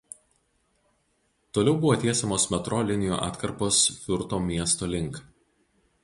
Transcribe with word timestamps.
Toliau 1.57 1.75
buvo 1.83 1.97
tiesiamos 2.05 2.47
metro 2.53 2.79
linijų 2.91 3.19
atkarpos 3.27 3.81
Fiurto 3.99 4.39
miesto 4.47 4.89
link. 4.95 5.21